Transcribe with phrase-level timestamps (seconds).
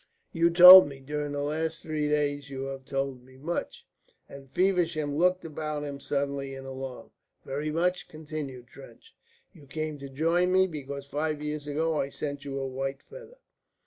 [0.33, 0.99] "You told me.
[0.99, 3.85] During the last three days you have told me much,"
[4.27, 7.11] and Feversham looked about him suddenly in alarm,
[7.45, 9.13] "Very much," continued Trench.
[9.53, 13.37] "You came to join me because five years ago I sent you a white feather."